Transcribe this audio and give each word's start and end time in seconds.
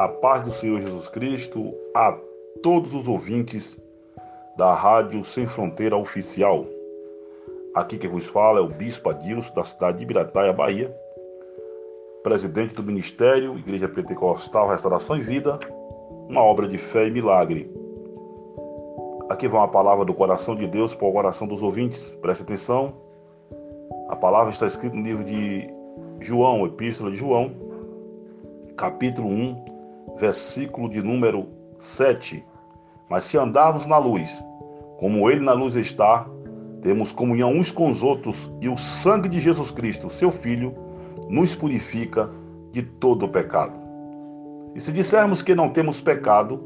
a 0.00 0.08
paz 0.08 0.42
do 0.42 0.50
Senhor 0.50 0.80
Jesus 0.80 1.08
Cristo 1.08 1.74
a 1.94 2.18
todos 2.62 2.94
os 2.94 3.06
ouvintes 3.06 3.78
da 4.56 4.72
Rádio 4.72 5.22
Sem 5.22 5.46
Fronteira 5.46 5.94
Oficial. 5.94 6.64
Aqui 7.74 7.98
quem 7.98 8.08
vos 8.08 8.26
fala 8.26 8.60
é 8.60 8.62
o 8.62 8.68
Bispo 8.68 9.10
Adilson, 9.10 9.52
da 9.52 9.62
cidade 9.62 9.98
de 9.98 10.04
Ibirataia, 10.04 10.54
Bahia, 10.54 10.90
presidente 12.22 12.74
do 12.74 12.82
Ministério 12.82 13.58
Igreja 13.58 13.90
Pentecostal 13.90 14.68
Restauração 14.68 15.18
e 15.18 15.20
Vida, 15.20 15.58
uma 16.30 16.42
obra 16.42 16.66
de 16.66 16.78
fé 16.78 17.06
e 17.06 17.10
milagre. 17.10 17.70
Aqui 19.28 19.46
vai 19.48 19.60
uma 19.60 19.68
palavra 19.68 20.06
do 20.06 20.14
coração 20.14 20.56
de 20.56 20.66
Deus 20.66 20.94
para 20.94 21.08
o 21.08 21.12
coração 21.12 21.46
dos 21.46 21.62
ouvintes, 21.62 22.08
preste 22.22 22.42
atenção. 22.42 22.94
A 24.08 24.16
palavra 24.16 24.50
está 24.50 24.66
escrita 24.66 24.96
no 24.96 25.02
livro 25.02 25.24
de 25.24 25.68
João, 26.20 26.64
Epístola 26.64 27.10
de 27.10 27.18
João, 27.18 27.52
capítulo 28.78 29.28
1, 29.28 29.69
versículo 30.20 30.88
de 30.88 31.02
número 31.02 31.48
7. 31.78 32.44
Mas 33.08 33.24
se 33.24 33.38
andarmos 33.38 33.86
na 33.86 33.96
luz, 33.96 34.44
como 34.98 35.30
Ele 35.30 35.40
na 35.40 35.54
luz 35.54 35.74
está, 35.74 36.26
temos 36.82 37.10
comunhão 37.10 37.52
uns 37.52 37.72
com 37.72 37.90
os 37.90 38.02
outros, 38.02 38.52
e 38.60 38.68
o 38.68 38.76
sangue 38.76 39.28
de 39.28 39.40
Jesus 39.40 39.70
Cristo, 39.70 40.10
seu 40.10 40.30
Filho, 40.30 40.74
nos 41.28 41.56
purifica 41.56 42.30
de 42.70 42.82
todo 42.82 43.24
o 43.24 43.28
pecado. 43.28 43.80
E 44.74 44.80
se 44.80 44.92
dissermos 44.92 45.42
que 45.42 45.54
não 45.54 45.70
temos 45.70 46.00
pecado, 46.00 46.62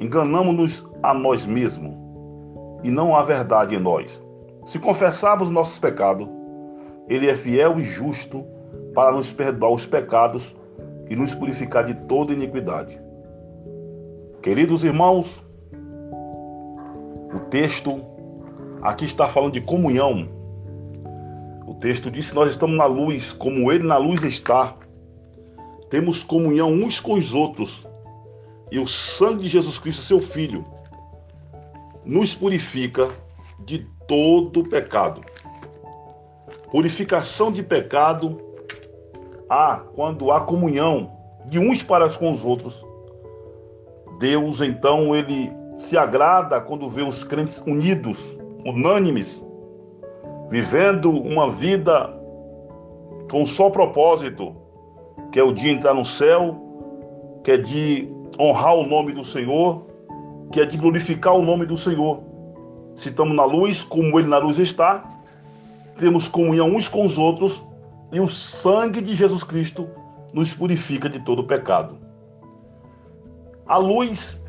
enganamos-nos 0.00 0.84
a 1.02 1.14
nós 1.14 1.46
mesmos, 1.46 1.94
e 2.82 2.90
não 2.90 3.14
há 3.14 3.22
verdade 3.22 3.74
em 3.74 3.80
nós. 3.80 4.22
Se 4.64 4.78
confessarmos 4.78 5.50
nossos 5.50 5.78
pecados, 5.78 6.28
Ele 7.08 7.28
é 7.28 7.34
fiel 7.34 7.78
e 7.78 7.84
justo 7.84 8.44
para 8.94 9.12
nos 9.12 9.32
perdoar 9.32 9.72
os 9.72 9.86
pecados 9.86 10.56
e 11.08 11.16
nos 11.16 11.34
purificar 11.34 11.84
de 11.84 11.94
toda 12.06 12.32
iniquidade. 12.32 13.00
Queridos 14.42 14.84
irmãos, 14.84 15.44
o 17.34 17.38
texto 17.50 18.00
aqui 18.82 19.04
está 19.04 19.28
falando 19.28 19.52
de 19.52 19.60
comunhão. 19.60 20.28
O 21.66 21.74
texto 21.74 22.10
diz 22.10 22.32
nós 22.32 22.50
estamos 22.50 22.76
na 22.76 22.86
luz, 22.86 23.32
como 23.32 23.72
Ele 23.72 23.86
na 23.86 23.96
luz 23.96 24.22
está. 24.22 24.76
Temos 25.90 26.22
comunhão 26.22 26.72
uns 26.72 27.00
com 27.00 27.14
os 27.14 27.34
outros. 27.34 27.86
E 28.70 28.78
o 28.78 28.86
sangue 28.86 29.44
de 29.44 29.48
Jesus 29.48 29.78
Cristo, 29.78 30.02
seu 30.02 30.20
Filho, 30.20 30.64
nos 32.04 32.34
purifica 32.34 33.08
de 33.64 33.86
todo 34.06 34.64
pecado. 34.64 35.20
Purificação 36.70 37.50
de 37.50 37.62
pecado 37.62 38.40
há 39.48 39.82
quando 39.94 40.30
há 40.30 40.40
comunhão 40.40 41.10
de 41.46 41.58
uns 41.58 41.82
para 41.82 42.08
com 42.10 42.30
os 42.30 42.44
outros. 42.44 42.84
Deus 44.18 44.60
então 44.60 45.14
ele 45.14 45.52
se 45.76 45.96
agrada 45.96 46.60
quando 46.60 46.88
vê 46.88 47.02
os 47.02 47.22
crentes 47.22 47.62
unidos, 47.66 48.36
unânimes, 48.64 49.44
vivendo 50.48 51.10
uma 51.10 51.50
vida 51.50 52.14
com 53.30 53.44
só 53.44 53.68
propósito, 53.68 54.56
que 55.30 55.38
é 55.38 55.42
o 55.42 55.52
de 55.52 55.68
entrar 55.68 55.94
no 55.94 56.04
céu, 56.04 56.56
que 57.44 57.52
é 57.52 57.56
de 57.56 58.08
honrar 58.40 58.74
o 58.74 58.86
nome 58.86 59.12
do 59.12 59.24
Senhor, 59.24 59.86
que 60.50 60.60
é 60.60 60.64
de 60.64 60.78
glorificar 60.78 61.34
o 61.34 61.42
nome 61.42 61.66
do 61.66 61.76
Senhor. 61.76 62.20
Se 62.94 63.08
estamos 63.08 63.36
na 63.36 63.44
luz, 63.44 63.84
como 63.84 64.18
Ele 64.18 64.28
na 64.28 64.38
luz 64.38 64.58
está, 64.58 65.06
temos 65.98 66.28
comunhão 66.28 66.68
uns 66.74 66.88
com 66.88 67.04
os 67.04 67.18
outros 67.18 67.62
e 68.12 68.20
o 68.20 68.28
sangue 68.28 69.00
de 69.00 69.14
Jesus 69.14 69.42
Cristo 69.42 69.88
nos 70.32 70.52
purifica 70.52 71.08
de 71.08 71.20
todo 71.20 71.44
pecado. 71.44 71.98
A 73.66 73.78
luz, 73.78 74.40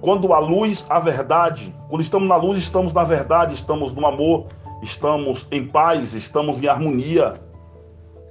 quando 0.00 0.32
a 0.32 0.38
luz, 0.38 0.86
a 0.88 0.98
verdade, 0.98 1.74
quando 1.88 2.00
estamos 2.00 2.28
na 2.28 2.36
luz, 2.36 2.58
estamos 2.58 2.92
na 2.92 3.04
verdade, 3.04 3.54
estamos 3.54 3.92
no 3.92 4.06
amor, 4.06 4.46
estamos 4.82 5.46
em 5.50 5.66
paz, 5.66 6.14
estamos 6.14 6.60
em 6.62 6.66
harmonia. 6.66 7.40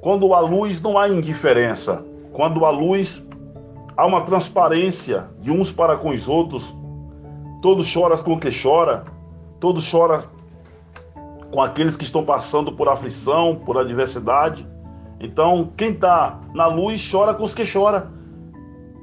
Quando 0.02 0.34
a 0.34 0.40
luz 0.40 0.82
não 0.82 0.98
há 0.98 1.08
indiferença, 1.08 2.04
quando 2.34 2.66
a 2.66 2.70
luz 2.70 3.26
há 3.96 4.06
uma 4.06 4.22
transparência 4.22 5.28
de 5.40 5.52
uns 5.52 5.72
para 5.72 5.98
com 5.98 6.10
os 6.10 6.28
outros, 6.28 6.76
todos 7.62 7.86
choram 7.86 8.18
com 8.18 8.34
o 8.34 8.40
que 8.40 8.50
chora, 8.50 9.06
todos 9.60 9.84
choram 9.84 10.22
com 11.52 11.62
aqueles 11.62 11.98
que 11.98 12.04
estão 12.04 12.24
passando 12.24 12.72
por 12.72 12.88
aflição, 12.88 13.56
por 13.56 13.78
adversidade. 13.78 14.68
Então, 15.20 15.72
quem 15.76 15.92
está 15.92 16.40
na 16.54 16.68
luz 16.68 17.06
chora 17.10 17.34
com 17.34 17.44
os 17.44 17.56
que 17.56 17.64
chora. 17.70 18.10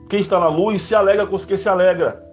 Quem 0.09 0.21
está 0.21 0.39
na 0.39 0.49
luz 0.49 0.83
se 0.83 0.95
alegra 0.95 1.27
com 1.27 1.35
os 1.35 1.45
que 1.45 1.56
se 1.56 1.69
alegra. 1.69 2.25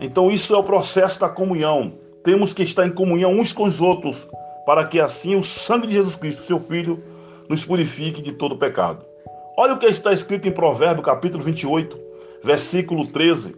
Então, 0.00 0.30
isso 0.30 0.54
é 0.54 0.58
o 0.58 0.64
processo 0.64 1.20
da 1.20 1.28
comunhão. 1.28 1.94
Temos 2.22 2.52
que 2.52 2.62
estar 2.62 2.86
em 2.86 2.92
comunhão 2.92 3.32
uns 3.32 3.52
com 3.52 3.64
os 3.64 3.80
outros, 3.80 4.28
para 4.66 4.84
que 4.84 5.00
assim 5.00 5.36
o 5.36 5.42
sangue 5.42 5.86
de 5.86 5.94
Jesus 5.94 6.16
Cristo, 6.16 6.42
seu 6.42 6.58
Filho, 6.58 7.02
nos 7.48 7.64
purifique 7.64 8.20
de 8.20 8.32
todo 8.32 8.56
pecado. 8.56 9.04
Olha 9.56 9.74
o 9.74 9.78
que 9.78 9.86
está 9.86 10.12
escrito 10.12 10.46
em 10.48 10.52
Provérbios, 10.52 11.06
capítulo 11.06 11.42
28, 11.42 11.98
versículo 12.42 13.06
13. 13.06 13.56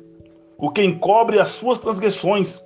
O 0.57 0.71
que 0.71 0.83
encobre 0.83 1.41
as 1.41 1.49
suas 1.49 1.79
transgressões 1.79 2.63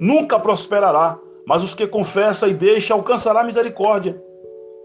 nunca 0.00 0.38
prosperará, 0.38 1.18
mas 1.46 1.62
os 1.62 1.74
que 1.74 1.86
confessa 1.86 2.48
e 2.48 2.54
deixa 2.54 2.94
alcançará 2.94 3.44
misericórdia. 3.44 4.20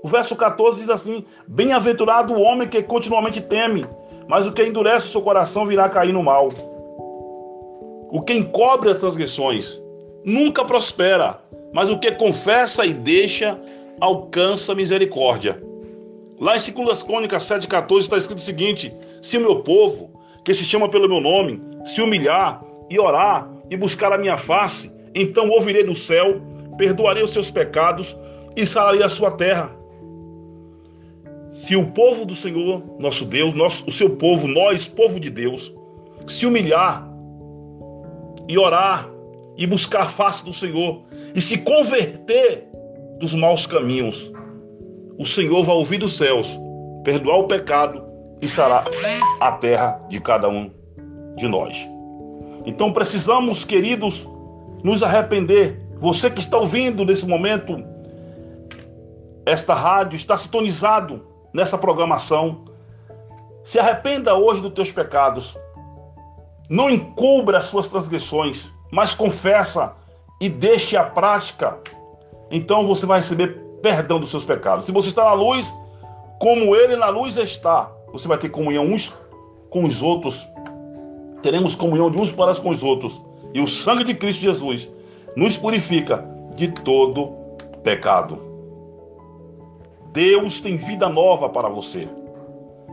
O 0.03 0.07
verso 0.07 0.35
14 0.35 0.79
diz 0.79 0.89
assim: 0.89 1.25
Bem-aventurado 1.47 2.33
o 2.33 2.41
homem 2.41 2.67
que 2.67 2.81
continuamente 2.83 3.41
teme, 3.41 3.85
mas 4.27 4.45
o 4.45 4.51
que 4.51 4.63
endurece 4.63 5.07
o 5.07 5.11
seu 5.11 5.21
coração 5.21 5.65
virá 5.65 5.89
cair 5.89 6.13
no 6.13 6.23
mal. 6.23 6.49
O 8.09 8.21
que 8.21 8.33
encobre 8.33 8.89
as 8.89 8.97
transgressões 8.97 9.81
nunca 10.23 10.63
prospera, 10.63 11.41
mas 11.73 11.89
o 11.89 11.99
que 11.99 12.11
confessa 12.11 12.85
e 12.85 12.93
deixa 12.93 13.59
alcança 13.99 14.75
misericórdia. 14.75 15.61
Lá 16.39 16.55
em 16.55 16.71
2 16.71 17.03
Crônicas 17.03 17.43
7,14 17.43 17.99
está 17.99 18.17
escrito 18.17 18.37
o 18.37 18.41
seguinte: 18.41 18.93
Se 19.21 19.37
o 19.37 19.41
meu 19.41 19.63
povo, 19.63 20.11
que 20.45 20.53
se 20.53 20.63
chama 20.63 20.87
pelo 20.87 21.09
meu 21.09 21.19
nome, 21.19 21.61
se 21.85 22.01
humilhar 22.01 22.63
e 22.89 22.99
orar 22.99 23.49
e 23.69 23.75
buscar 23.75 24.13
a 24.13 24.17
minha 24.17 24.37
face, 24.37 24.91
então 25.21 25.49
ouvirei 25.49 25.83
do 25.83 25.95
céu, 25.95 26.39
perdoarei 26.77 27.23
os 27.23 27.31
seus 27.31 27.49
pecados 27.49 28.17
e 28.55 28.65
sararei 28.65 29.03
a 29.03 29.09
sua 29.09 29.31
terra. 29.31 29.71
Se 31.51 31.75
o 31.75 31.87
povo 31.87 32.25
do 32.25 32.35
Senhor, 32.35 32.83
nosso 32.99 33.25
Deus, 33.25 33.53
nosso, 33.53 33.87
o 33.87 33.91
seu 33.91 34.11
povo, 34.11 34.47
nós, 34.47 34.87
povo 34.87 35.19
de 35.19 35.29
Deus, 35.29 35.73
se 36.27 36.45
humilhar 36.45 37.07
e 38.47 38.57
orar 38.57 39.09
e 39.57 39.65
buscar 39.65 40.01
a 40.01 40.05
face 40.05 40.45
do 40.45 40.53
Senhor 40.53 41.01
e 41.33 41.41
se 41.41 41.57
converter 41.59 42.67
dos 43.19 43.33
maus 43.33 43.65
caminhos, 43.65 44.31
o 45.17 45.25
Senhor 45.25 45.63
vai 45.63 45.75
ouvir 45.75 45.97
dos 45.97 46.15
céus, 46.15 46.47
perdoar 47.03 47.39
o 47.39 47.47
pecado 47.47 48.03
e 48.39 48.47
sarar 48.47 48.85
a 49.39 49.51
terra 49.53 49.99
de 50.09 50.19
cada 50.21 50.47
um 50.47 50.69
de 51.35 51.47
nós. 51.47 51.89
Então 52.65 52.93
precisamos, 52.93 53.65
queridos, 53.65 54.27
nos 54.83 55.03
arrepender. 55.03 55.81
Você 55.99 56.29
que 56.29 56.39
está 56.39 56.57
ouvindo 56.57 57.03
nesse 57.05 57.27
momento 57.27 57.83
esta 59.45 59.73
rádio, 59.73 60.17
está 60.17 60.35
sintonizado 60.35 61.25
nessa 61.53 61.77
programação. 61.77 62.65
Se 63.63 63.79
arrependa 63.79 64.35
hoje 64.35 64.61
dos 64.61 64.73
teus 64.73 64.91
pecados. 64.91 65.57
Não 66.69 66.89
encubra 66.89 67.59
as 67.59 67.65
suas 67.65 67.87
transgressões, 67.87 68.69
mas 68.91 69.15
confessa 69.15 69.93
e 70.41 70.49
deixe 70.49 70.97
a 70.97 71.03
prática. 71.03 71.77
Então 72.51 72.85
você 72.85 73.05
vai 73.05 73.19
receber 73.19 73.57
perdão 73.81 74.19
dos 74.19 74.29
seus 74.29 74.43
pecados. 74.43 74.85
Se 74.85 74.91
você 74.91 75.09
está 75.09 75.23
na 75.23 75.33
luz, 75.33 75.73
como 76.39 76.75
ele 76.75 76.97
na 76.97 77.07
luz 77.07 77.37
está, 77.37 77.89
você 78.11 78.27
vai 78.27 78.37
ter 78.37 78.49
comunhão 78.49 78.85
uns 78.85 79.13
com 79.69 79.85
os 79.85 80.01
outros. 80.01 80.45
Teremos 81.41 81.73
comunhão 81.73 82.11
de 82.11 82.17
uns 82.17 82.31
para 82.31 82.53
com 82.55 82.69
os 82.69 82.83
outros. 82.83 83.21
E 83.53 83.61
o 83.61 83.67
sangue 83.67 84.03
de 84.03 84.13
Cristo 84.13 84.41
Jesus 84.41 84.91
nos 85.35 85.57
purifica 85.57 86.25
de 86.55 86.67
todo 86.69 87.35
pecado. 87.83 88.41
Deus 90.11 90.59
tem 90.59 90.77
vida 90.77 91.07
nova 91.07 91.49
para 91.49 91.69
você. 91.69 92.07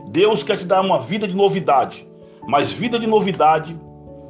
Deus 0.09 0.43
quer 0.43 0.57
te 0.57 0.65
dar 0.65 0.81
uma 0.81 0.99
vida 0.99 1.27
de 1.27 1.35
novidade, 1.35 2.07
mas 2.47 2.71
vida 2.71 2.99
de 2.99 3.07
novidade 3.07 3.79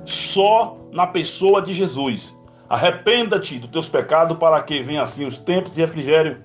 só 0.06 0.78
na 0.92 1.06
pessoa 1.06 1.62
de 1.62 1.74
Jesus. 1.74 2.36
Arrependa-te 2.70 3.60
dos 3.60 3.70
teus 3.70 3.90
pecados 3.90 4.38
para 4.38 4.62
que 4.64 4.82
venha 4.82 5.02
assim 5.02 5.26
os 5.26 5.38
tempos 5.38 5.76
de 5.76 5.82
refrigério 5.82 6.44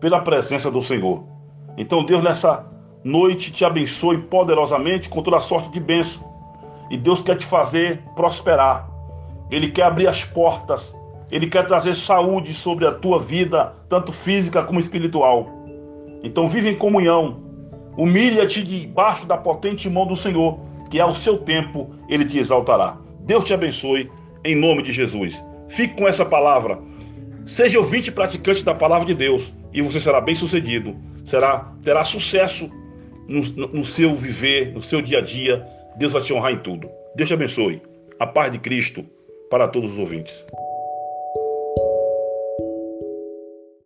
pela 0.00 0.20
presença 0.20 0.70
do 0.70 0.82
Senhor. 0.82 1.24
Então 1.78 2.04
Deus 2.04 2.22
nessa 2.22 2.66
noite 3.04 3.52
te 3.52 3.64
abençoe 3.64 4.18
poderosamente 4.18 5.08
com 5.08 5.22
toda 5.22 5.40
sorte 5.40 5.70
de 5.70 5.80
bênção. 5.80 6.31
E 6.92 6.98
Deus 6.98 7.22
quer 7.22 7.38
te 7.38 7.46
fazer 7.46 8.02
prosperar. 8.14 8.86
Ele 9.50 9.70
quer 9.70 9.84
abrir 9.84 10.06
as 10.06 10.26
portas. 10.26 10.94
Ele 11.30 11.46
quer 11.46 11.66
trazer 11.66 11.94
saúde 11.94 12.52
sobre 12.52 12.86
a 12.86 12.92
tua 12.92 13.18
vida, 13.18 13.74
tanto 13.88 14.12
física 14.12 14.62
como 14.62 14.78
espiritual. 14.78 15.48
Então 16.22 16.46
vive 16.46 16.68
em 16.68 16.76
comunhão. 16.76 17.40
Humilha-te 17.96 18.62
debaixo 18.62 19.26
da 19.26 19.38
potente 19.38 19.88
mão 19.88 20.06
do 20.06 20.14
Senhor, 20.14 20.60
que 20.90 21.00
ao 21.00 21.14
seu 21.14 21.38
tempo 21.38 21.94
ele 22.10 22.26
te 22.26 22.38
exaltará. 22.38 22.98
Deus 23.20 23.46
te 23.46 23.54
abençoe, 23.54 24.10
em 24.44 24.54
nome 24.54 24.82
de 24.82 24.92
Jesus. 24.92 25.42
Fique 25.68 25.96
com 25.96 26.06
essa 26.06 26.26
palavra. 26.26 26.78
Seja 27.46 27.78
ouvinte 27.78 28.10
e 28.10 28.12
praticante 28.12 28.62
da 28.62 28.74
palavra 28.74 29.06
de 29.06 29.14
Deus 29.14 29.50
e 29.72 29.80
você 29.80 29.98
será 29.98 30.20
bem 30.20 30.34
sucedido. 30.34 30.94
Será, 31.24 31.72
terá 31.82 32.04
sucesso 32.04 32.70
no, 33.26 33.40
no 33.68 33.82
seu 33.82 34.14
viver, 34.14 34.74
no 34.74 34.82
seu 34.82 35.00
dia 35.00 35.20
a 35.20 35.22
dia. 35.22 35.66
Deus 35.96 36.12
vai 36.12 36.22
te 36.22 36.32
honrar 36.32 36.52
em 36.52 36.58
tudo. 36.58 36.90
Deus 37.14 37.28
te 37.28 37.34
abençoe. 37.34 37.82
A 38.18 38.26
paz 38.26 38.52
de 38.52 38.58
Cristo 38.58 39.04
para 39.50 39.68
todos 39.68 39.92
os 39.92 39.98
ouvintes. 39.98 40.44